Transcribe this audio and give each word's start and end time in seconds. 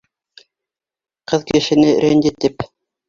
Ҡыҙ 1.33 1.45
кешене 1.51 1.93
рәнйетеп. 2.07 2.67